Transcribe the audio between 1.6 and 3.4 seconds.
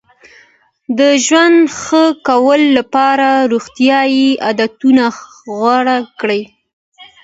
ښه کولو لپاره